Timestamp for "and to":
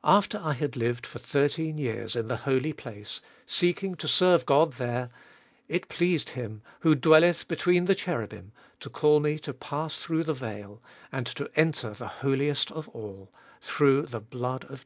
11.12-11.48